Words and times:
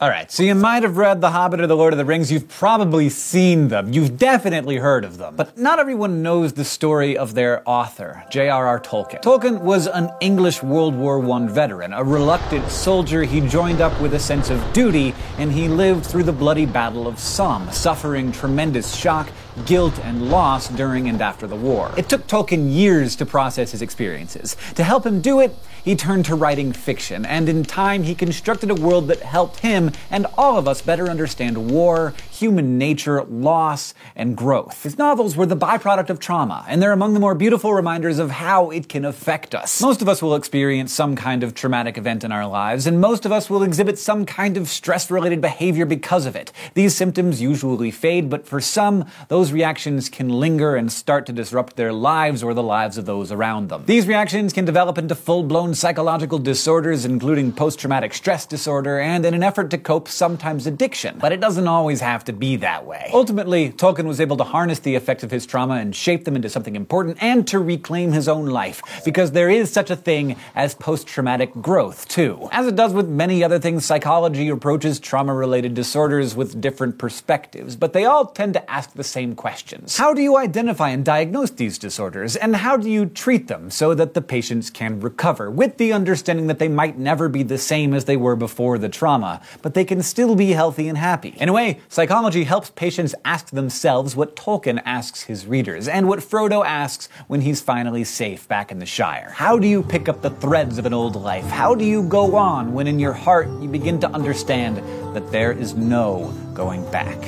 All 0.00 0.08
right, 0.08 0.30
so 0.30 0.44
you 0.44 0.54
might 0.54 0.84
have 0.84 0.96
read 0.96 1.20
The 1.20 1.32
Hobbit 1.32 1.60
or 1.60 1.66
The 1.66 1.76
Lord 1.76 1.92
of 1.92 1.96
the 1.96 2.04
Rings. 2.04 2.30
You've 2.30 2.46
probably 2.46 3.08
seen 3.08 3.66
them. 3.66 3.92
You've 3.92 4.16
definitely 4.16 4.76
heard 4.76 5.04
of 5.04 5.18
them. 5.18 5.34
But 5.34 5.58
not 5.58 5.80
everyone 5.80 6.22
knows 6.22 6.52
the 6.52 6.64
story 6.64 7.18
of 7.18 7.34
their 7.34 7.68
author, 7.68 8.24
J.R.R. 8.30 8.78
Tolkien. 8.78 9.20
Tolkien 9.22 9.60
was 9.60 9.88
an 9.88 10.08
English 10.20 10.62
World 10.62 10.94
War 10.94 11.20
I 11.32 11.48
veteran, 11.48 11.92
a 11.92 12.04
reluctant 12.04 12.70
soldier. 12.70 13.24
He 13.24 13.40
joined 13.40 13.80
up 13.80 14.00
with 14.00 14.14
a 14.14 14.20
sense 14.20 14.50
of 14.50 14.72
duty, 14.72 15.16
and 15.36 15.50
he 15.50 15.66
lived 15.66 16.06
through 16.06 16.22
the 16.22 16.32
bloody 16.32 16.64
Battle 16.64 17.08
of 17.08 17.18
Somme, 17.18 17.68
suffering 17.72 18.30
tremendous 18.30 18.94
shock 18.94 19.28
guilt, 19.66 19.98
and 20.00 20.30
loss 20.30 20.68
during 20.68 21.08
and 21.08 21.20
after 21.20 21.46
the 21.46 21.56
war. 21.56 21.92
It 21.96 22.08
took 22.08 22.26
Tolkien 22.26 22.72
years 22.72 23.16
to 23.16 23.26
process 23.26 23.72
his 23.72 23.82
experiences. 23.82 24.56
To 24.74 24.84
help 24.84 25.04
him 25.04 25.20
do 25.20 25.40
it, 25.40 25.54
he 25.82 25.96
turned 25.96 26.26
to 26.26 26.34
writing 26.34 26.72
fiction, 26.72 27.24
and 27.24 27.48
in 27.48 27.64
time 27.64 28.02
he 28.02 28.14
constructed 28.14 28.70
a 28.70 28.74
world 28.74 29.08
that 29.08 29.20
helped 29.20 29.60
him 29.60 29.92
and 30.10 30.26
all 30.36 30.58
of 30.58 30.68
us 30.68 30.82
better 30.82 31.08
understand 31.08 31.70
war, 31.70 32.14
human 32.38 32.78
nature, 32.78 33.22
loss, 33.24 33.94
and 34.14 34.36
growth. 34.36 34.82
His 34.82 34.96
novels 34.96 35.36
were 35.36 35.46
the 35.46 35.56
byproduct 35.56 36.10
of 36.10 36.20
trauma, 36.20 36.64
and 36.68 36.80
they're 36.80 36.92
among 36.92 37.14
the 37.14 37.20
more 37.20 37.34
beautiful 37.34 37.74
reminders 37.74 38.18
of 38.18 38.30
how 38.30 38.70
it 38.70 38.88
can 38.88 39.04
affect 39.04 39.54
us. 39.54 39.80
Most 39.82 40.02
of 40.02 40.08
us 40.08 40.22
will 40.22 40.34
experience 40.34 40.92
some 40.92 41.16
kind 41.16 41.42
of 41.42 41.54
traumatic 41.54 41.98
event 41.98 42.24
in 42.24 42.32
our 42.32 42.46
lives, 42.46 42.86
and 42.86 43.00
most 43.00 43.26
of 43.26 43.32
us 43.32 43.50
will 43.50 43.62
exhibit 43.62 43.98
some 43.98 44.24
kind 44.24 44.56
of 44.56 44.68
stress 44.68 45.10
related 45.10 45.40
behavior 45.40 45.84
because 45.84 46.26
of 46.26 46.36
it. 46.36 46.52
These 46.74 46.94
symptoms 46.94 47.40
usually 47.40 47.90
fade, 47.90 48.30
but 48.30 48.46
for 48.46 48.60
some, 48.60 49.04
those 49.28 49.52
reactions 49.52 50.08
can 50.08 50.28
linger 50.28 50.76
and 50.76 50.92
start 50.92 51.26
to 51.26 51.32
disrupt 51.32 51.76
their 51.76 51.92
lives 51.92 52.42
or 52.42 52.54
the 52.54 52.62
lives 52.62 52.98
of 52.98 53.06
those 53.06 53.32
around 53.32 53.68
them. 53.68 53.84
These 53.86 54.06
reactions 54.06 54.52
can 54.52 54.64
develop 54.64 54.98
into 54.98 55.14
full 55.14 55.42
blown 55.42 55.74
psychological 55.74 56.38
disorders, 56.38 57.04
including 57.04 57.52
post 57.52 57.78
traumatic 57.78 58.14
stress 58.14 58.46
disorder, 58.46 59.00
and 59.00 59.24
in 59.24 59.34
an 59.34 59.42
effort 59.42 59.70
to 59.70 59.78
cope, 59.78 60.08
sometimes 60.08 60.66
addiction. 60.66 61.18
But 61.18 61.32
it 61.32 61.40
doesn't 61.40 61.66
always 61.66 62.00
have 62.00 62.24
to 62.24 62.27
be 62.32 62.56
that 62.56 62.84
way. 62.84 63.10
Ultimately, 63.12 63.70
Tolkien 63.70 64.06
was 64.06 64.20
able 64.20 64.36
to 64.36 64.44
harness 64.44 64.80
the 64.80 64.94
effects 64.94 65.22
of 65.22 65.30
his 65.30 65.46
trauma 65.46 65.74
and 65.76 65.94
shape 65.94 66.24
them 66.24 66.36
into 66.36 66.48
something 66.48 66.76
important 66.76 67.18
and 67.22 67.46
to 67.48 67.58
reclaim 67.58 68.12
his 68.12 68.28
own 68.28 68.46
life, 68.46 68.82
because 69.04 69.32
there 69.32 69.48
is 69.48 69.72
such 69.72 69.90
a 69.90 69.96
thing 69.96 70.36
as 70.54 70.74
post 70.74 71.06
traumatic 71.06 71.52
growth, 71.60 72.06
too. 72.08 72.48
As 72.52 72.66
it 72.66 72.76
does 72.76 72.92
with 72.92 73.08
many 73.08 73.42
other 73.42 73.58
things, 73.58 73.84
psychology 73.84 74.48
approaches 74.48 75.00
trauma 75.00 75.32
related 75.32 75.74
disorders 75.74 76.36
with 76.36 76.60
different 76.60 76.98
perspectives, 76.98 77.76
but 77.76 77.92
they 77.92 78.04
all 78.04 78.26
tend 78.26 78.52
to 78.54 78.70
ask 78.70 78.92
the 78.92 79.04
same 79.04 79.34
questions. 79.34 79.96
How 79.96 80.12
do 80.12 80.20
you 80.20 80.36
identify 80.36 80.90
and 80.90 81.04
diagnose 81.04 81.50
these 81.50 81.78
disorders, 81.78 82.36
and 82.36 82.56
how 82.56 82.76
do 82.76 82.90
you 82.90 83.06
treat 83.06 83.48
them 83.48 83.70
so 83.70 83.94
that 83.94 84.14
the 84.14 84.20
patients 84.22 84.68
can 84.68 85.00
recover, 85.00 85.50
with 85.50 85.78
the 85.78 85.92
understanding 85.92 86.46
that 86.48 86.58
they 86.58 86.68
might 86.68 86.98
never 86.98 87.28
be 87.28 87.42
the 87.42 87.58
same 87.58 87.94
as 87.94 88.04
they 88.04 88.16
were 88.16 88.36
before 88.36 88.76
the 88.78 88.88
trauma, 88.88 89.40
but 89.62 89.74
they 89.74 89.84
can 89.84 90.02
still 90.02 90.34
be 90.34 90.50
healthy 90.50 90.88
and 90.88 90.98
happy? 90.98 91.34
In 91.38 91.48
a 91.48 91.52
way, 91.52 91.80
psychology 91.88 92.17
helps 92.44 92.70
patients 92.70 93.14
ask 93.24 93.50
themselves 93.50 94.16
what 94.16 94.34
Tolkien 94.34 94.82
asks 94.84 95.22
his 95.22 95.46
readers, 95.46 95.88
and 95.88 96.08
what 96.08 96.18
Frodo 96.18 96.64
asks 96.64 97.08
when 97.28 97.40
he's 97.40 97.60
finally 97.60 98.04
safe 98.04 98.48
back 98.48 98.72
in 98.72 98.78
the 98.78 98.86
Shire. 98.86 99.30
How 99.30 99.58
do 99.58 99.68
you 99.68 99.82
pick 99.82 100.08
up 100.08 100.20
the 100.20 100.30
threads 100.30 100.78
of 100.78 100.86
an 100.86 100.92
old 100.92 101.16
life? 101.16 101.44
How 101.44 101.74
do 101.74 101.84
you 101.84 102.02
go 102.02 102.36
on 102.36 102.72
when 102.72 102.86
in 102.86 102.98
your 102.98 103.12
heart 103.12 103.48
you 103.60 103.68
begin 103.68 104.00
to 104.00 104.10
understand 104.10 104.78
that 105.14 105.30
there 105.30 105.52
is 105.52 105.74
no 105.74 106.34
going 106.54 106.88
back? 106.90 107.18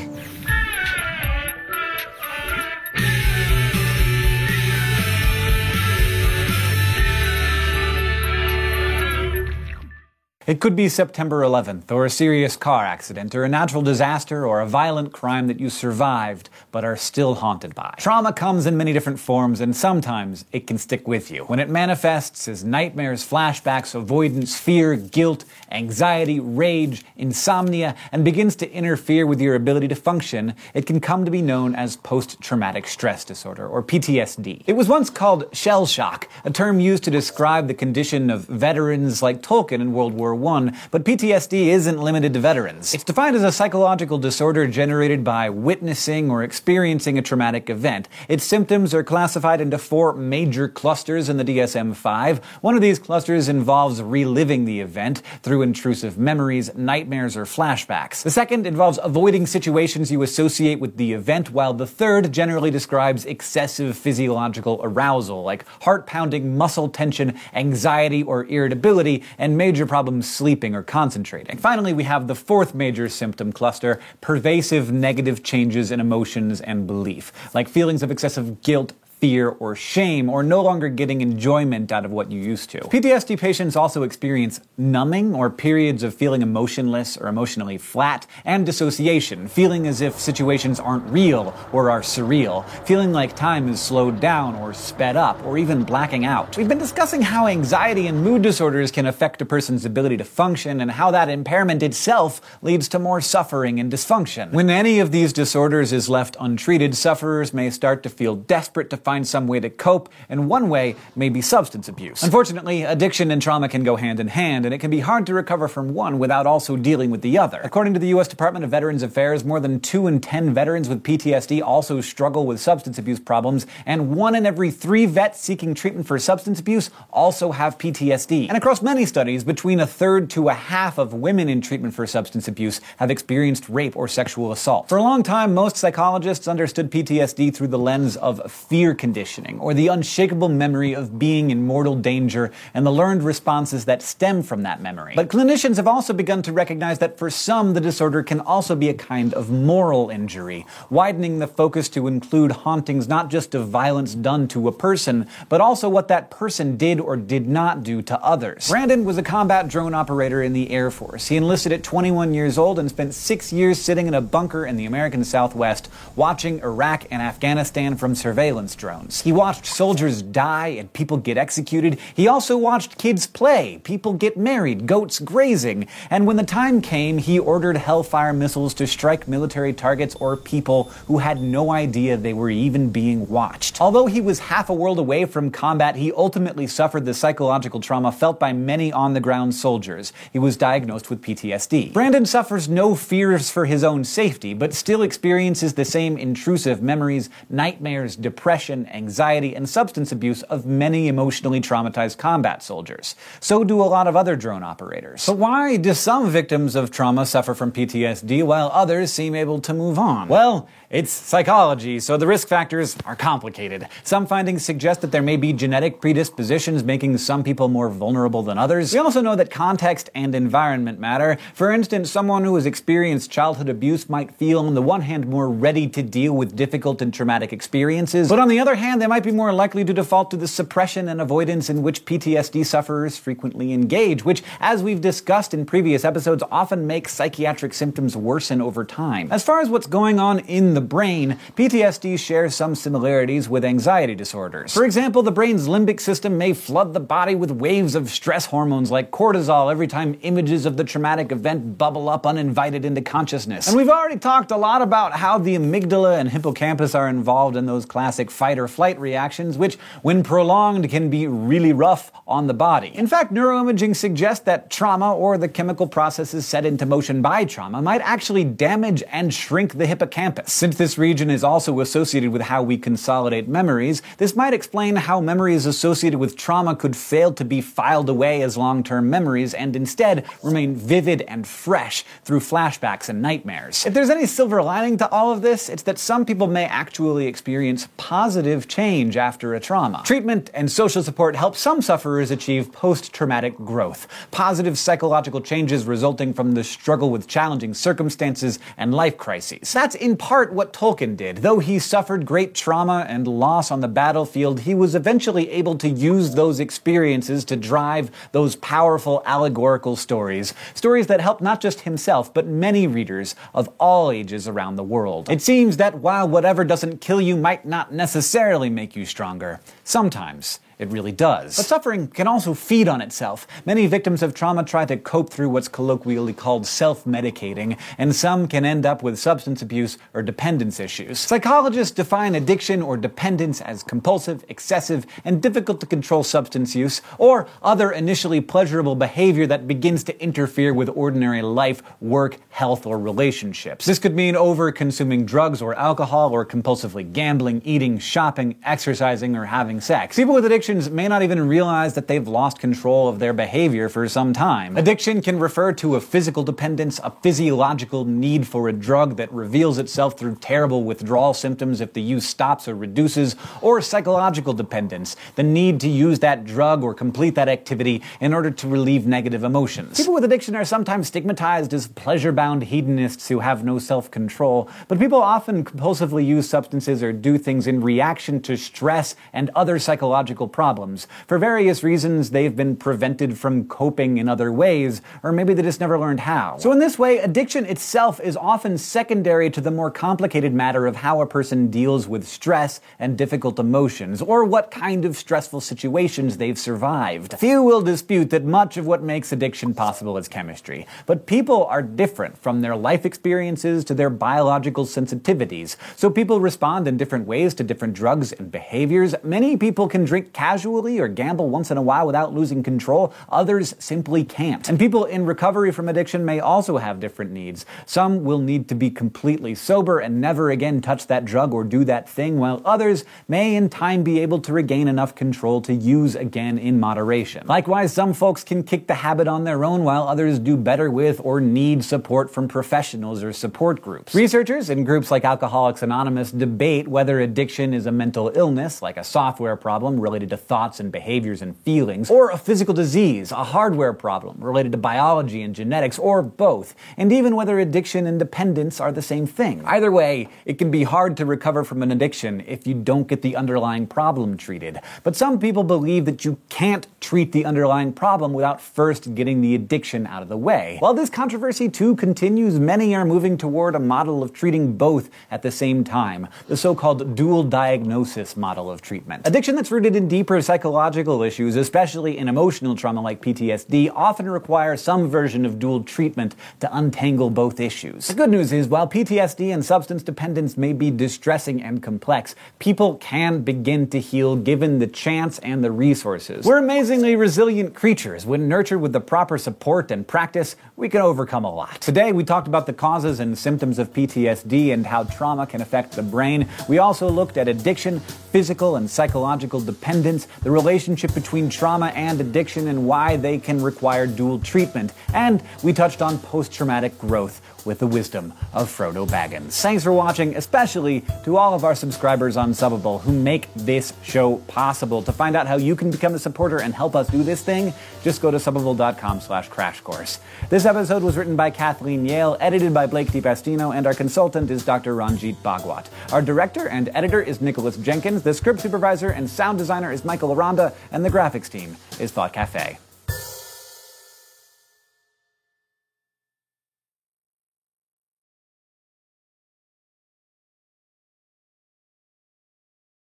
It 10.46 10.58
could 10.58 10.74
be 10.74 10.88
September 10.88 11.42
11th, 11.42 11.92
or 11.92 12.06
a 12.06 12.10
serious 12.10 12.56
car 12.56 12.86
accident, 12.86 13.34
or 13.34 13.44
a 13.44 13.48
natural 13.48 13.83
disaster, 13.83 14.46
or 14.46 14.62
a 14.62 14.66
violent 14.66 15.12
crime 15.12 15.48
that 15.48 15.60
you 15.60 15.69
survived 15.69 16.48
but 16.72 16.83
are 16.83 16.96
still 16.96 17.34
haunted 17.34 17.74
by. 17.74 17.94
Trauma 17.98 18.33
comes 18.33 18.64
in 18.64 18.74
many 18.74 18.94
different 18.94 19.20
forms, 19.20 19.61
and 19.61 19.77
sometimes 19.77 20.46
it 20.51 20.67
can 20.67 20.78
stick 20.78 21.06
with 21.06 21.30
you. 21.30 21.45
When 21.45 21.61
it 21.61 21.68
manifests 21.68 22.48
as 22.48 22.64
nightmares, 22.64 23.23
flashbacks, 23.23 23.95
avoidance, 23.95 24.58
fear, 24.58 24.96
guilt, 24.96 25.45
anxiety, 25.70 26.40
rage, 26.40 27.05
insomnia, 27.18 27.95
and 28.11 28.24
begins 28.24 28.57
to 28.57 28.72
interfere 28.72 29.27
with 29.27 29.42
your 29.42 29.55
ability 29.55 29.89
to 29.89 29.95
function, 29.95 30.55
it 30.72 30.86
can 30.86 31.01
come 31.01 31.27
to 31.27 31.30
be 31.30 31.42
known 31.42 31.74
as 31.74 31.96
post 31.96 32.40
traumatic 32.40 32.86
stress 32.86 33.27
disorder, 33.27 33.68
or 33.68 33.83
PTSD. 33.83 34.62
It 34.67 34.72
was 34.72 34.89
once 34.89 35.11
called 35.11 35.55
shell 35.55 35.84
shock, 35.84 36.30
a 36.46 36.51
term 36.51 36.80
used 36.80 37.05
to 37.05 37.11
describe 37.11 37.68
the 37.68 37.74
condition 37.74 38.30
of 38.30 38.46
veterans 38.46 39.22
like 39.22 39.42
Tolkien 39.42 39.83
in 39.83 39.92
World 39.92 40.14
War 40.14 40.30
I, 40.46 40.73
but 40.90 41.05
PTSD 41.05 41.67
isn't 41.67 41.98
limited 41.98 42.33
to 42.34 42.40
veterans. 42.40 42.95
It's 42.95 43.05
defined 43.05 43.36
as 43.36 43.42
a 43.42 43.52
psychological 43.52 44.18
disorder 44.18 44.67
generated 44.67 45.23
by 45.23 45.51
witnessing 45.51 46.30
or 46.30 46.42
experiencing 46.42 47.18
a 47.18 47.23
traumatic 47.23 47.70
event. 47.70 48.08
Its 48.28 48.45
symptoms 48.45 48.95
are 48.95 49.05
classified 49.05 49.61
into 49.61 49.78
four 49.78 50.12
major 50.14 50.68
clusters 50.68 51.28
in 51.28 51.36
the 51.36 51.45
DSM 51.45 51.95
5. 51.95 52.45
One 52.61 52.74
of 52.74 52.80
these 52.80 52.98
clusters 52.98 53.48
involves 53.48 54.02
reliving 54.02 54.64
the 54.64 54.80
event 54.80 55.23
through 55.42 55.62
intrusive 55.62 56.18
memories, 56.18 56.74
nightmares, 56.74 57.36
or 57.36 57.45
flashbacks. 57.45 58.22
The 58.22 58.30
second 58.30 58.67
involves 58.67 58.98
avoiding 59.02 59.46
situations 59.46 60.11
you 60.11 60.22
associate 60.22 60.80
with 60.80 60.96
the 60.96 61.12
event, 61.12 61.51
while 61.51 61.74
the 61.74 61.86
third 61.86 62.33
generally 62.33 62.70
describes 62.70 63.24
excessive 63.24 63.96
physiological 63.96 64.80
arousal, 64.83 65.42
like 65.42 65.64
heart 65.83 66.07
pounding, 66.07 66.57
muscle 66.57 66.89
tension, 66.89 67.39
anxiety, 67.55 68.22
or 68.22 68.46
irritability, 68.46 69.22
and 69.39 69.57
major 69.57 69.86
problems 69.86 70.20
sleeping 70.23 70.75
or 70.75 70.83
concentrating. 70.83 71.58
Finally, 71.58 71.92
we 71.92 72.05
have 72.05 72.27
the 72.27 72.35
fourth 72.35 72.75
major 72.75 73.08
symptom 73.08 73.53
cluster 73.53 74.01
pervasive 74.20 74.92
negative 74.92 75.42
changes 75.42 75.91
in 75.91 76.01
emotions 76.01 76.61
and 76.61 76.86
belief, 76.86 77.33
like 77.55 77.69
feelings 77.69 78.03
of 78.03 78.11
excessive 78.11 78.63
guilt, 78.63 78.92
fear, 79.20 79.51
or 79.51 79.77
shame, 79.77 80.31
or 80.31 80.42
no 80.42 80.63
longer 80.63 80.89
getting 80.89 81.20
enjoyment 81.20 81.92
out 81.92 82.05
of 82.05 82.11
what 82.11 82.33
you 82.33 82.41
used 82.41 82.70
to. 82.70 82.81
PTSD 82.81 83.39
patients 83.39 83.77
also 83.77 84.03
experience 84.03 84.61
numbing, 84.79 85.35
or 85.35 85.51
periods 85.51 86.03
of 86.03 86.14
feeling 86.14 86.42
emotionless 86.42 87.17
or 87.17 87.29
emotionally 87.29 87.77
flat, 87.77 88.27
and 88.45 88.64
dissociation, 88.64 89.47
feeling 89.47 89.86
as 89.86 90.01
if 90.01 90.19
situations 90.19 90.81
aren't 90.81 91.08
real 91.11 91.55
or 91.73 91.91
are 91.91 92.01
surreal, 92.01 92.67
feeling 92.86 93.13
like 93.13 93.36
time 93.36 93.69
is 93.69 93.81
slowed 93.81 94.20
down 94.20 94.55
or 94.57 94.73
sped 94.73 95.17
up, 95.17 95.45
or 95.45 95.58
even 95.58 95.85
blacking 95.85 96.25
out. 96.25 96.57
We've 96.57 96.69
been 96.69 96.79
discussing 96.79 97.23
how 97.23 97.47
anxiety 97.47 98.07
and 98.07 98.25
mood 98.25 98.42
disorders 98.42 98.91
can 98.91 99.07
affect 99.07 99.42
a 99.42 99.45
person's 99.45 99.85
ability 99.85 100.17
to 100.17 100.25
function, 100.25 100.81
and 100.81 100.91
how 100.91 101.11
that 101.11 101.29
impairment 101.29 101.83
itself 101.83 102.41
leads 102.63 102.89
to 102.89 102.98
more 102.98 103.20
suffering 103.20 103.79
and 103.79 103.92
dysfunction. 103.92 104.52
When 104.52 104.70
any 104.70 104.98
of 104.98 105.13
these 105.13 105.33
disorders 105.33 105.92
is 105.92 106.08
left 106.08 106.37
untreated, 106.41 106.97
sufferers 106.97 107.52
may 107.52 107.70
start 107.70 108.02
to 108.05 108.08
feel 108.08 108.35
desperate 108.35 108.89
to 108.91 108.97
find 109.10 109.26
some 109.26 109.48
way 109.48 109.58
to 109.58 109.68
cope, 109.68 110.08
and 110.28 110.48
one 110.48 110.68
way 110.68 110.94
may 111.16 111.28
be 111.28 111.42
substance 111.42 111.88
abuse. 111.88 112.22
Unfortunately, 112.22 112.84
addiction 112.84 113.32
and 113.32 113.42
trauma 113.42 113.68
can 113.68 113.82
go 113.82 113.96
hand 113.96 114.20
in 114.20 114.28
hand, 114.28 114.64
and 114.64 114.72
it 114.72 114.78
can 114.78 114.88
be 114.88 115.00
hard 115.00 115.26
to 115.26 115.34
recover 115.34 115.66
from 115.66 115.92
one 115.94 116.16
without 116.20 116.46
also 116.46 116.76
dealing 116.76 117.10
with 117.10 117.20
the 117.20 117.36
other. 117.36 117.60
According 117.64 117.92
to 117.94 117.98
the 117.98 118.06
U.S. 118.14 118.28
Department 118.28 118.64
of 118.64 118.70
Veterans 118.70 119.02
Affairs, 119.02 119.44
more 119.44 119.58
than 119.58 119.80
2 119.80 120.06
in 120.06 120.20
10 120.20 120.54
veterans 120.54 120.88
with 120.88 121.02
PTSD 121.02 121.60
also 121.60 122.00
struggle 122.00 122.46
with 122.46 122.60
substance 122.60 122.98
abuse 122.98 123.18
problems, 123.18 123.66
and 123.84 124.14
1 124.14 124.36
in 124.36 124.46
every 124.46 124.70
3 124.70 125.06
vets 125.06 125.40
seeking 125.40 125.74
treatment 125.74 126.06
for 126.06 126.16
substance 126.16 126.60
abuse 126.60 126.90
also 127.12 127.50
have 127.50 127.78
PTSD. 127.78 128.46
And 128.46 128.56
across 128.56 128.81
many 128.81 129.06
studies, 129.06 129.42
between 129.42 129.81
a 129.81 129.88
third 129.88 130.31
to 130.31 130.50
a 130.50 130.54
half 130.54 130.98
of 130.98 131.14
women 131.14 131.48
in 131.48 131.60
treatment 131.60 131.94
for 131.94 132.06
substance 132.06 132.46
abuse 132.46 132.81
have 132.98 133.10
experienced 133.10 133.69
rape 133.69 133.96
or 133.96 134.06
sexual 134.06 134.52
assault. 134.52 134.88
For 134.88 134.98
a 134.98 135.02
long 135.02 135.25
time, 135.25 135.52
most 135.52 135.76
psychologists 135.76 136.46
understood 136.46 136.92
PTSD 136.92 137.52
through 137.52 137.72
the 137.75 137.78
lens 137.78 138.16
of 138.16 138.52
fear 138.52 138.94
conditioning, 139.00 139.58
or 139.58 139.75
the 139.75 139.88
unshakable 139.88 140.50
memory 140.50 140.94
of 140.94 141.19
being 141.19 141.50
in 141.50 141.66
mortal 141.66 141.96
danger 141.96 142.52
and 142.75 142.87
the 142.87 142.93
learned 142.93 143.25
responses 143.25 143.87
that 143.87 144.02
stem 144.02 144.43
from 144.43 144.62
that 144.62 144.81
memory. 144.81 145.14
But 145.16 145.28
clinicians 145.28 145.76
have 145.76 145.88
also 145.88 146.12
begun 146.12 146.43
to 146.43 146.52
recognize 146.52 146.99
that 146.99 147.19
for 147.19 147.31
some, 147.31 147.72
the 147.72 147.81
disorder 147.81 148.22
can 148.22 148.40
also 148.40 148.76
be 148.76 148.90
a 148.90 148.94
kind 148.94 149.32
of 149.34 149.50
moral 149.50 150.10
injury, 150.10 150.66
widening 150.90 151.38
the 151.38 151.48
focus 151.48 151.88
to 151.88 152.06
include 152.06 152.52
hauntings 152.52 153.08
not 153.08 153.30
just 153.30 153.54
of 153.54 153.69
violence 153.69 154.14
done 154.14 154.46
to 154.48 154.69
a 154.69 154.72
person, 154.72 155.26
but 155.48 155.62
also 155.62 155.88
what 155.88 156.08
that 156.08 156.30
person 156.30 156.76
did 156.76 157.00
or 157.00 157.16
did 157.16 157.48
not 157.48 157.82
do 157.82 158.02
to 158.02 158.22
others. 158.22 158.69
Brandon 158.69 159.04
was 159.04 159.16
a 159.16 159.22
combat 159.22 159.66
drone 159.66 159.94
operator 159.94 160.42
in 160.42 160.52
the 160.52 160.70
Air 160.70 160.90
Force. 160.90 161.28
He 161.28 161.36
enlisted 161.36 161.72
at 161.72 161.82
21 161.82 162.34
years 162.34 162.58
old 162.58 162.78
and 162.78 162.90
spent 162.90 163.14
six 163.14 163.50
years 163.50 163.80
sitting 163.80 164.06
in 164.06 164.12
a 164.12 164.20
bunker 164.20 164.66
in 164.66 164.76
the 164.76 164.84
American 164.84 165.25
Southwest 165.25 165.88
watching 166.14 166.60
Iraq 166.60 167.06
and 167.10 167.22
Afghanistan 167.22 167.96
from 167.96 168.14
surveillance 168.14 168.76
drones 168.76 168.89
drones. 168.90 169.20
He 169.20 169.31
watched 169.31 169.66
soldiers 169.66 170.20
die 170.20 170.69
and 170.69 170.92
people 170.92 171.16
get 171.16 171.38
executed. 171.38 171.98
He 172.14 172.26
also 172.26 172.56
watched 172.56 172.98
kids 172.98 173.26
play, 173.26 173.81
people 173.84 174.14
get 174.14 174.37
married, 174.37 174.87
goats 174.87 175.20
grazing. 175.20 175.87
And 176.10 176.26
when 176.26 176.37
the 176.37 176.42
time 176.42 176.81
came, 176.81 177.19
he 177.19 177.38
ordered 177.38 177.76
Hellfire 177.76 178.32
missiles 178.32 178.75
to 178.75 178.87
strike 178.88 179.28
military 179.28 179.72
targets 179.72 180.16
or 180.16 180.37
people 180.37 180.84
who 181.06 181.19
had 181.19 181.40
no 181.40 181.70
idea 181.70 182.16
they 182.16 182.32
were 182.32 182.50
even 182.50 182.90
being 182.90 183.28
watched. 183.28 183.81
Although 183.81 184.06
he 184.06 184.20
was 184.20 184.40
half 184.40 184.69
a 184.69 184.75
world 184.75 184.98
away 184.98 185.25
from 185.25 185.52
combat, 185.52 185.94
he 185.94 186.10
ultimately 186.12 186.66
suffered 186.66 187.04
the 187.04 187.14
psychological 187.14 187.81
trauma 187.81 188.10
felt 188.10 188.40
by 188.40 188.52
many 188.52 188.92
on 188.92 189.14
the 189.14 189.20
ground 189.20 189.54
soldiers. 189.54 190.12
He 190.32 190.40
was 190.40 190.56
diagnosed 190.56 191.10
with 191.10 191.22
PTSD. 191.22 191.92
Brandon 191.92 192.26
suffers 192.26 192.69
no 192.69 192.96
fears 192.96 193.50
for 193.50 193.66
his 193.66 193.84
own 193.84 194.02
safety, 194.02 194.52
but 194.52 194.75
still 194.75 195.02
experiences 195.02 195.75
the 195.75 195.84
same 195.84 196.19
intrusive 196.19 196.82
memories, 196.82 197.31
nightmares, 197.48 198.16
depression, 198.16 198.79
anxiety, 198.88 199.54
and 199.54 199.68
substance 199.68 200.12
abuse 200.12 200.42
of 200.44 200.66
many 200.66 201.08
emotionally 201.08 201.60
traumatized 201.60 202.18
combat 202.18 202.62
soldiers. 202.62 203.14
So 203.40 203.64
do 203.64 203.80
a 203.80 203.84
lot 203.84 204.06
of 204.06 204.16
other 204.16 204.36
drone 204.36 204.62
operators. 204.62 205.26
But 205.26 205.36
why 205.36 205.76
do 205.76 205.94
some 205.94 206.30
victims 206.30 206.74
of 206.74 206.90
trauma 206.90 207.26
suffer 207.26 207.54
from 207.54 207.72
PTSD 207.72 208.42
while 208.42 208.70
others 208.72 209.12
seem 209.12 209.34
able 209.34 209.60
to 209.60 209.74
move 209.74 209.98
on? 209.98 210.28
Well, 210.28 210.68
it's 210.90 211.12
psychology, 211.12 212.00
so 212.00 212.16
the 212.16 212.26
risk 212.26 212.48
factors 212.48 212.96
are 213.04 213.14
complicated. 213.14 213.86
Some 214.02 214.26
findings 214.26 214.64
suggest 214.64 215.02
that 215.02 215.12
there 215.12 215.22
may 215.22 215.36
be 215.36 215.52
genetic 215.52 216.00
predispositions 216.00 216.82
making 216.82 217.16
some 217.18 217.44
people 217.44 217.68
more 217.68 217.88
vulnerable 217.88 218.42
than 218.42 218.58
others. 218.58 218.92
We 218.92 218.98
also 218.98 219.20
know 219.20 219.36
that 219.36 219.50
context 219.50 220.10
and 220.16 220.34
environment 220.34 220.98
matter. 220.98 221.38
For 221.54 221.70
instance, 221.70 222.10
someone 222.10 222.42
who 222.42 222.56
has 222.56 222.66
experienced 222.66 223.30
childhood 223.30 223.68
abuse 223.68 224.08
might 224.08 224.34
feel, 224.34 224.58
on 224.60 224.74
the 224.74 224.82
one 224.82 225.02
hand, 225.02 225.28
more 225.28 225.48
ready 225.48 225.86
to 225.88 226.02
deal 226.02 226.32
with 226.32 226.56
difficult 226.56 227.00
and 227.00 227.14
traumatic 227.14 227.52
experiences, 227.52 228.28
but 228.28 228.40
on 228.40 228.48
the 228.48 228.58
other 228.60 228.74
hand, 228.74 229.00
they 229.00 229.06
might 229.06 229.22
be 229.22 229.30
more 229.30 229.52
likely 229.52 229.84
to 229.84 229.92
default 229.92 230.30
to 230.32 230.36
the 230.36 230.48
suppression 230.48 231.08
and 231.08 231.20
avoidance 231.20 231.70
in 231.70 231.82
which 231.82 232.04
PTSD 232.04 232.66
sufferers 232.66 233.16
frequently 233.16 233.72
engage, 233.72 234.24
which, 234.24 234.42
as 234.58 234.82
we've 234.82 235.00
discussed 235.00 235.54
in 235.54 235.64
previous 235.64 236.04
episodes, 236.04 236.42
often 236.50 236.86
makes 236.86 237.14
psychiatric 237.14 237.74
symptoms 237.74 238.16
worsen 238.16 238.60
over 238.60 238.84
time. 238.84 239.28
As 239.30 239.44
far 239.44 239.60
as 239.60 239.68
what's 239.68 239.86
going 239.86 240.18
on 240.18 240.40
in 240.40 240.74
the 240.74 240.80
the 240.80 240.86
brain, 240.86 241.38
PTSD 241.56 242.18
shares 242.18 242.54
some 242.54 242.74
similarities 242.74 243.50
with 243.50 243.66
anxiety 243.66 244.14
disorders. 244.14 244.72
For 244.72 244.84
example, 244.84 245.22
the 245.22 245.30
brain's 245.30 245.68
limbic 245.68 246.00
system 246.00 246.38
may 246.38 246.54
flood 246.54 246.94
the 246.94 247.00
body 247.00 247.34
with 247.34 247.50
waves 247.50 247.94
of 247.94 248.08
stress 248.08 248.46
hormones 248.46 248.90
like 248.90 249.10
cortisol 249.10 249.70
every 249.70 249.86
time 249.86 250.18
images 250.22 250.64
of 250.64 250.78
the 250.78 250.84
traumatic 250.84 251.32
event 251.32 251.76
bubble 251.76 252.08
up 252.08 252.26
uninvited 252.26 252.86
into 252.86 253.02
consciousness. 253.02 253.68
And 253.68 253.76
we've 253.76 253.90
already 253.90 254.18
talked 254.18 254.50
a 254.50 254.56
lot 254.56 254.80
about 254.80 255.12
how 255.12 255.36
the 255.36 255.54
amygdala 255.54 256.18
and 256.18 256.30
hippocampus 256.30 256.94
are 256.94 257.08
involved 257.08 257.56
in 257.56 257.66
those 257.66 257.84
classic 257.84 258.30
fight 258.30 258.50
or 258.58 258.69
flight 258.69 258.99
reactions, 258.99 259.56
which, 259.56 259.76
when 260.02 260.23
prolonged, 260.23 260.88
can 260.91 261.11
be 261.11 261.26
really 261.26 261.73
rough 261.73 262.11
on 262.26 262.47
the 262.47 262.55
body. 262.55 262.93
In 262.94 263.06
fact, 263.06 263.32
neuroimaging 263.32 263.97
suggests 263.97 264.44
that 264.44 264.70
trauma 264.70 265.14
or 265.14 265.38
the 265.38 265.49
chemical 265.49 265.87
processes 265.87 266.47
set 266.47 266.67
into 266.67 266.87
motion 266.87 267.23
by 267.23 267.44
trauma 267.44 267.82
might 267.82 268.00
actually 268.02 268.44
damage 268.44 269.02
and 269.11 269.32
shrink 269.32 269.79
the 269.79 269.87
hippocampus. 269.87 270.52
Since 270.52 270.76
this 270.76 270.99
region 270.99 271.31
is 271.31 271.44
also 271.44 271.81
associated 271.81 272.31
with 272.31 272.43
how 272.43 272.62
we 272.62 272.76
consolidate 272.76 273.49
memories, 273.49 274.02
this 274.19 274.37
might 274.37 274.55
explain 274.55 274.97
how 274.97 275.20
memories 275.20 275.67
associated 275.67 276.19
with 276.19 276.37
trauma 276.37 276.75
could 276.75 276.97
fail 276.97 277.32
to 277.32 277.44
be 277.44 277.61
filed 277.61 278.08
away 278.08 278.43
as 278.43 278.56
long 278.56 278.82
term 278.82 279.11
memories 279.11 279.55
and 279.55 279.76
instead 279.76 280.25
remain 280.43 280.75
vivid 280.75 281.23
and 281.23 281.47
fresh 281.47 282.05
through 282.25 282.41
flashbacks 282.41 283.08
and 283.08 283.23
nightmares. 283.23 283.87
If 283.87 283.94
there's 283.94 284.11
any 284.11 284.26
silver 284.26 284.62
lining 284.62 284.97
to 284.99 285.08
all 285.11 285.32
of 285.32 285.43
this, 285.43 285.69
it's 285.69 285.82
that 285.85 285.99
some 285.99 286.25
people 286.25 286.47
may 286.47 286.64
actually 286.64 287.26
experience 287.26 287.88
positive 287.97 288.39
change 288.66 289.16
after 289.16 289.54
a 289.54 289.60
trauma. 289.60 290.02
Treatment 290.04 290.50
and 290.54 290.70
social 290.70 291.02
support 291.02 291.37
help 291.37 291.56
some 291.56 291.82
sufferers 291.82 292.31
achieve 292.31 292.72
post 292.72 293.12
traumatic 293.12 293.56
growth, 293.56 294.06
positive 294.31 294.78
psychological 294.78 295.40
changes 295.40 295.84
resulting 295.84 296.32
from 296.32 296.52
the 296.52 296.64
struggle 296.64 297.10
with 297.10 297.28
challenging 297.28 297.75
circumstances 297.75 298.58
and 298.76 298.94
life 298.94 299.16
crises. 299.16 299.72
That's 299.72 299.94
in 299.94 300.16
part 300.16 300.52
what 300.52 300.72
Tolkien 300.72 301.16
did. 301.16 301.38
Though 301.38 301.58
he 301.58 301.78
suffered 301.78 302.25
great 302.25 302.54
trauma 302.54 303.04
and 303.08 303.26
loss 303.26 303.70
on 303.70 303.81
the 303.81 303.88
battlefield, 303.88 304.60
he 304.60 304.75
was 304.75 304.94
eventually 304.94 305.50
able 305.50 305.76
to 305.76 305.88
use 305.88 306.34
those 306.34 306.60
experiences 306.60 307.44
to 307.44 307.56
drive 307.56 308.10
those 308.32 308.56
powerful 308.56 309.22
allegorical 309.26 309.96
stories. 309.96 310.54
Stories 310.75 311.08
that 311.08 311.20
help 311.20 311.40
not 311.40 311.60
just 311.60 311.81
himself, 311.81 312.32
but 312.32 312.46
many 312.46 312.87
readers 312.87 313.34
of 313.54 313.69
all 313.78 314.10
ages 314.10 314.48
around 314.48 314.76
the 314.76 314.82
world. 314.82 315.31
It 315.31 315.42
seems 315.42 315.76
that 315.76 315.96
while 315.96 316.28
whatever 316.28 316.64
doesn't 316.64 317.00
kill 317.00 317.20
you 317.20 317.37
might 317.37 317.66
not 317.66 317.92
necessarily 317.92 318.29
make 318.70 318.94
you 318.94 319.04
stronger, 319.04 319.58
sometimes 319.82 320.60
it 320.80 320.90
really 320.90 321.12
does. 321.12 321.58
But 321.58 321.66
suffering 321.66 322.08
can 322.08 322.26
also 322.26 322.54
feed 322.54 322.88
on 322.88 323.02
itself. 323.02 323.46
Many 323.66 323.86
victims 323.86 324.22
of 324.22 324.32
trauma 324.32 324.64
try 324.64 324.86
to 324.86 324.96
cope 324.96 325.30
through 325.30 325.50
what's 325.50 325.68
colloquially 325.68 326.32
called 326.32 326.66
self 326.66 327.04
medicating, 327.04 327.78
and 327.98 328.16
some 328.16 328.48
can 328.48 328.64
end 328.64 328.86
up 328.86 329.02
with 329.02 329.18
substance 329.18 329.60
abuse 329.60 329.98
or 330.14 330.22
dependence 330.22 330.80
issues. 330.80 331.20
Psychologists 331.20 331.94
define 331.94 332.34
addiction 332.34 332.80
or 332.80 332.96
dependence 332.96 333.60
as 333.60 333.82
compulsive, 333.82 334.42
excessive, 334.48 335.04
and 335.22 335.42
difficult 335.42 335.80
to 335.80 335.86
control 335.86 336.24
substance 336.24 336.74
use, 336.74 337.02
or 337.18 337.46
other 337.62 337.90
initially 337.90 338.40
pleasurable 338.40 338.96
behavior 338.96 339.46
that 339.46 339.68
begins 339.68 340.02
to 340.04 340.18
interfere 340.22 340.72
with 340.72 340.88
ordinary 340.88 341.42
life, 341.42 341.82
work, 342.00 342.38
health, 342.48 342.86
or 342.86 342.98
relationships. 342.98 343.84
This 343.84 343.98
could 343.98 344.16
mean 344.16 344.34
over 344.34 344.72
consuming 344.72 345.26
drugs 345.26 345.60
or 345.60 345.74
alcohol, 345.74 346.30
or 346.30 346.46
compulsively 346.46 347.12
gambling, 347.12 347.60
eating, 347.66 347.98
shopping, 347.98 348.56
exercising, 348.64 349.36
or 349.36 349.44
having 349.44 349.78
sex. 349.82 350.16
People 350.16 350.32
with 350.32 350.46
addiction 350.46 350.69
addictions 350.70 350.94
may 350.94 351.08
not 351.08 351.22
even 351.22 351.49
realize 351.49 351.94
that 351.94 352.06
they've 352.06 352.28
lost 352.28 352.61
control 352.61 353.08
of 353.08 353.19
their 353.19 353.32
behavior 353.32 353.88
for 353.88 354.08
some 354.08 354.32
time. 354.32 354.76
Addiction 354.76 355.20
can 355.20 355.37
refer 355.37 355.72
to 355.72 355.96
a 355.96 356.00
physical 356.00 356.44
dependence, 356.44 357.00
a 357.02 357.11
physiological 357.22 358.05
need 358.05 358.46
for 358.46 358.69
a 358.69 358.72
drug 358.72 359.17
that 359.17 359.32
reveals 359.32 359.78
itself 359.78 360.17
through 360.17 360.37
terrible 360.37 360.84
withdrawal 360.84 361.34
symptoms 361.34 361.81
if 361.81 361.93
the 361.93 362.00
use 362.00 362.25
stops 362.25 362.69
or 362.69 362.76
reduces, 362.76 363.34
or 363.62 363.81
psychological 363.81 364.52
dependence, 364.52 365.17
the 365.34 365.43
need 365.43 365.81
to 365.81 365.88
use 365.88 366.20
that 366.20 366.44
drug 366.44 366.84
or 366.84 366.94
complete 366.94 367.34
that 367.34 367.49
activity 367.49 368.00
in 368.20 368.32
order 368.32 368.52
to 368.52 368.69
relieve 368.69 369.08
negative 369.08 369.43
emotions. 369.43 369.96
People 369.96 370.14
with 370.14 370.23
addiction 370.23 370.55
are 370.55 370.64
sometimes 370.64 371.08
stigmatized 371.08 371.75
as 371.75 371.88
pleasure 371.88 372.31
bound 372.31 372.62
hedonists 372.62 373.26
who 373.26 373.40
have 373.40 373.64
no 373.64 373.81
self 373.81 374.08
control, 374.08 374.70
but 374.87 375.00
people 375.00 375.20
often 375.20 375.64
compulsively 375.64 376.25
use 376.25 376.49
substances 376.49 377.02
or 377.02 377.12
do 377.12 377.38
things 377.38 377.66
in 377.66 377.81
reaction 377.81 378.40
to 378.40 378.56
stress 378.56 379.16
and 379.32 379.50
other 379.56 379.76
psychological 379.76 380.46
problems 380.46 380.59
problems. 380.60 381.06
For 381.26 381.38
various 381.38 381.82
reasons, 381.82 382.32
they've 382.32 382.54
been 382.54 382.76
prevented 382.76 383.38
from 383.38 383.64
coping 383.64 384.18
in 384.18 384.28
other 384.28 384.52
ways, 384.52 385.00
or 385.22 385.32
maybe 385.32 385.54
they 385.54 385.62
just 385.62 385.80
never 385.80 385.98
learned 385.98 386.20
how. 386.20 386.58
So, 386.58 386.70
in 386.70 386.78
this 386.78 386.98
way, 386.98 387.16
addiction 387.16 387.64
itself 387.64 388.20
is 388.20 388.36
often 388.36 388.76
secondary 388.76 389.48
to 389.48 389.62
the 389.62 389.70
more 389.70 389.90
complicated 389.90 390.52
matter 390.52 390.86
of 390.86 390.96
how 390.96 391.22
a 391.22 391.26
person 391.26 391.70
deals 391.70 392.06
with 392.06 392.28
stress 392.28 392.82
and 392.98 393.16
difficult 393.16 393.58
emotions, 393.58 394.20
or 394.20 394.44
what 394.44 394.70
kind 394.70 395.06
of 395.06 395.16
stressful 395.16 395.62
situations 395.62 396.36
they've 396.36 396.58
survived. 396.58 397.38
Few 397.38 397.62
will 397.62 397.80
dispute 397.80 398.28
that 398.28 398.44
much 398.44 398.76
of 398.76 398.86
what 398.86 399.02
makes 399.02 399.32
addiction 399.32 399.72
possible 399.72 400.18
is 400.18 400.28
chemistry, 400.28 400.86
but 401.06 401.24
people 401.24 401.64
are 401.64 401.80
different 401.80 402.36
from 402.36 402.60
their 402.60 402.76
life 402.76 403.06
experiences 403.06 403.82
to 403.86 403.94
their 403.94 404.10
biological 404.10 404.85
sensitivities, 404.85 405.76
so 405.96 406.11
people 406.11 406.38
respond 406.38 406.87
in 406.87 406.99
different 406.99 407.26
ways 407.26 407.54
to 407.54 407.64
different 407.64 407.94
drugs 407.94 408.32
and 408.32 408.52
behaviors. 408.52 409.14
Many 409.23 409.56
people 409.56 409.88
can 409.88 410.04
drink 410.04 410.35
casually 410.50 410.99
or 410.99 411.07
gamble 411.07 411.49
once 411.49 411.71
in 411.71 411.76
a 411.76 411.83
while 411.83 412.04
without 412.04 412.35
losing 412.35 412.61
control, 412.61 413.14
others 413.28 413.73
simply 413.78 414.25
can't. 414.25 414.69
And 414.69 414.80
people 414.80 415.04
in 415.04 415.25
recovery 415.25 415.71
from 415.71 415.88
addiction 415.88 416.25
may 416.25 416.40
also 416.40 416.78
have 416.78 416.99
different 416.99 417.30
needs. 417.30 417.64
Some 417.87 418.25
will 418.25 418.40
need 418.40 418.69
to 418.69 418.75
be 418.75 418.90
completely 418.90 419.54
sober 419.54 420.00
and 420.00 420.21
never 420.21 420.50
again 420.50 420.80
touch 420.80 421.07
that 421.07 421.25
drug 421.25 421.54
or 421.54 421.62
do 421.62 421.85
that 421.85 422.09
thing, 422.09 422.38
while 422.40 422.61
others 422.64 423.04
may 423.28 423.54
in 423.54 423.69
time 423.69 424.02
be 424.02 424.19
able 424.19 424.40
to 424.40 424.52
regain 424.52 424.88
enough 424.88 425.14
control 425.14 425.61
to 425.61 425.73
use 425.73 426.16
again 426.16 426.59
in 426.59 426.80
moderation. 426.80 427.47
Likewise, 427.47 427.92
some 427.92 428.12
folks 428.12 428.42
can 428.42 428.64
kick 428.64 428.88
the 428.88 428.95
habit 428.95 429.28
on 429.28 429.45
their 429.45 429.64
own, 429.64 429.85
while 429.85 430.09
others 430.09 430.40
do 430.40 430.57
better 430.57 430.90
with 430.90 431.21
or 431.23 431.40
need 431.40 431.85
support 431.85 432.28
from 432.28 432.49
professionals 432.49 433.23
or 433.23 433.33
support 433.33 433.80
groups. 433.80 434.16
Researchers 434.16 434.69
in 434.69 434.83
groups 434.83 435.12
like 435.12 435.25
Alcoholics 435.25 435.85
Anonymous 435.85 436.33
debate 436.33 436.88
whether 436.88 437.21
addiction 437.21 437.73
is 437.73 437.87
a 437.87 437.92
mental 437.92 438.33
illness, 438.35 438.83
like 438.83 438.97
a 438.97 439.04
software 439.04 439.54
problem 439.54 440.00
related 440.00 440.30
to 440.30 440.39
thoughts 440.40 440.80
and 440.80 440.90
behaviors 440.90 441.42
and 441.42 441.56
feelings, 441.59 442.11
or 442.11 442.30
a 442.30 442.38
physical 442.38 442.75
disease, 442.75 443.30
a 443.32 443.44
hardware 443.44 443.92
problem 443.92 444.37
related 444.40 444.73
to 444.73 444.78
biology 444.78 445.42
and 445.42 445.54
genetics, 445.54 445.99
or 445.99 446.23
both, 446.23 446.75
and 446.97 447.12
even 447.12 447.37
whether 447.37 447.59
addiction 447.59 448.06
and 448.06 448.18
dependence 448.18 448.80
are 448.80 448.92
the 448.92 449.02
same 449.02 449.26
thing. 449.26 449.62
Either 449.64 449.90
way, 449.90 450.28
it 450.44 450.59
can 450.59 450.70
be 450.70 450.82
hard 450.82 451.16
to 451.16 451.25
recover 451.25 451.64
from 451.64 451.82
an 451.82 451.92
addiction 451.92 452.42
if 452.47 452.66
you 452.66 452.75
don't 452.75 453.06
get 453.06 453.23
the 453.23 453.37
underlying 453.37 453.87
problem 453.87 454.37
treated. 454.37 454.80
But 455.02 455.16
some 455.16 455.38
people 455.38 455.62
believe 455.62 456.04
that 456.06 456.25
you 456.25 456.38
can't 456.49 456.87
treat 457.00 457.32
the 457.32 457.44
underlying 457.44 457.92
problem 457.92 458.32
without 458.32 458.61
first 458.61 459.14
getting 459.14 459.40
the 459.40 459.54
addiction 459.54 460.06
out 460.06 460.23
of 460.23 460.28
the 460.28 460.37
way. 460.37 460.76
While 460.80 460.94
this 460.94 461.11
controversy 461.11 461.68
too 461.68 461.97
continues, 461.97 462.59
many 462.59 462.94
are 462.94 463.04
moving 463.04 463.37
toward 463.37 463.75
a 463.75 463.78
model 463.78 464.23
of 464.23 464.32
treating 464.32 464.76
both 464.76 465.11
at 465.30 465.42
the 465.42 465.50
same 465.50 465.85
time, 465.85 466.28
the 466.49 466.56
so 466.56 466.75
called 466.75 467.14
dual 467.14 467.42
diagnosis 467.42 468.37
model 468.37 468.70
of 468.70 468.82
treatment. 468.82 469.26
Addiction 469.26 469.54
that's 469.54 469.70
rooted 469.70 469.97
in 469.97 470.09
deeper 470.20 470.42
psychological 470.42 471.22
issues, 471.22 471.56
especially 471.56 472.18
in 472.18 472.28
emotional 472.28 472.76
trauma 472.76 473.00
like 473.00 473.22
PTSD, 473.22 473.90
often 473.94 474.28
require 474.28 474.76
some 474.76 475.08
version 475.08 475.46
of 475.46 475.58
dual 475.58 475.82
treatment 475.82 476.36
to 476.60 476.68
untangle 476.76 477.30
both 477.30 477.58
issues. 477.58 478.08
The 478.08 478.12
good 478.12 478.28
news 478.28 478.52
is, 478.52 478.68
while 478.68 478.86
PTSD 478.86 479.50
and 479.50 479.64
substance 479.64 480.02
dependence 480.02 480.58
may 480.58 480.74
be 480.74 480.90
distressing 480.90 481.62
and 481.62 481.82
complex, 481.82 482.34
people 482.58 482.96
can 482.96 483.40
begin 483.40 483.88
to 483.88 483.98
heal 483.98 484.36
given 484.36 484.78
the 484.78 484.86
chance 484.86 485.38
and 485.38 485.64
the 485.64 485.70
resources. 485.72 486.44
We're 486.44 486.58
amazingly 486.58 487.16
resilient 487.16 487.74
creatures. 487.74 488.26
When 488.26 488.46
nurtured 488.46 488.82
with 488.82 488.92
the 488.92 489.00
proper 489.00 489.38
support 489.38 489.90
and 489.90 490.06
practice, 490.06 490.54
we 490.76 490.90
can 490.90 491.00
overcome 491.00 491.46
a 491.46 491.54
lot. 491.54 491.80
Today, 491.80 492.12
we 492.12 492.24
talked 492.24 492.46
about 492.46 492.66
the 492.66 492.74
causes 492.74 493.20
and 493.20 493.38
symptoms 493.38 493.78
of 493.78 493.90
PTSD 493.94 494.74
and 494.74 494.86
how 494.86 495.04
trauma 495.04 495.46
can 495.46 495.62
affect 495.62 495.92
the 495.92 496.02
brain. 496.02 496.46
We 496.68 496.76
also 496.76 497.08
looked 497.08 497.38
at 497.38 497.48
addiction, 497.48 498.00
physical 498.00 498.76
and 498.76 498.90
psychological 498.90 499.62
dependence, 499.62 500.10
the 500.43 500.50
relationship 500.50 501.14
between 501.14 501.49
trauma 501.49 501.88
and 501.88 502.21
addiction, 502.21 502.69
and 502.69 502.87
why 502.87 503.17
they 503.17 503.38
can 503.38 503.62
require 503.62 504.07
dual 504.07 504.38
treatment. 504.38 504.93
And 505.14 505.43
we 505.62 505.73
touched 505.73 506.02
on 506.02 506.19
post 506.19 506.52
traumatic 506.52 506.99
growth 506.99 507.40
with 507.67 507.79
the 507.79 507.87
wisdom 507.87 508.33
of 508.52 508.69
Frodo 508.69 509.07
Baggins. 509.07 509.61
Thanks 509.61 509.85
for 509.85 509.93
watching, 509.93 510.37
especially 510.37 511.05
to 511.25 511.37
all 511.37 511.55
of 511.55 511.64
our 511.64 511.75
subscribers 511.75 512.37
on 512.37 512.52
Subbable 512.52 513.00
who 513.02 513.12
make 513.12 513.49
this 513.55 513.93
show 514.02 514.38
possible. 514.49 515.02
To 515.02 515.12
find 515.12 515.37
out 515.37 515.47
how 515.47 515.57
you 515.57 515.76
can 515.76 515.90
become 515.90 516.14
a 516.14 516.19
supporter 516.19 516.61
and 516.61 516.75
help 516.75 516.97
us 516.97 517.09
do 517.09 517.23
this 517.23 517.43
thing, 517.43 517.73
just 518.02 518.23
go 518.23 518.31
to 518.31 518.38
subbable.com 518.38 519.21
slash 519.21 519.49
crash 519.49 519.81
course. 519.81 520.21
This 520.49 520.64
episode 520.64 521.02
was 521.02 521.17
written 521.17 521.37
by 521.37 521.50
Kathleen 521.50 522.07
Yale, 522.07 522.37
edited 522.40 522.73
by 522.73 522.87
Blake 522.87 523.12
de 523.12 523.21
Pastino, 523.21 523.75
and 523.75 523.87
our 523.87 523.95
consultant 523.95 524.50
is 524.50 524.64
Dr. 524.64 524.95
Ranjit 524.95 525.37
Bhagwat. 525.43 525.87
Our 526.12 526.23
director 526.23 526.69
and 526.69 526.88
editor 526.95 527.21
is 527.21 527.40
Nicholas 527.40 527.76
Jenkins, 527.76 528.23
the 528.23 528.35
script 528.35 528.61
supervisor 528.61 529.11
and 529.11 529.29
sound 529.29 529.59
designer 529.59 529.93
is 530.00 530.04
Michael 530.04 530.33
Aranda, 530.33 530.73
and 530.90 531.04
the 531.04 531.11
graphics 531.11 531.49
team 531.49 531.76
is 531.99 532.11
Thought 532.11 532.33
Cafe. 532.33 532.78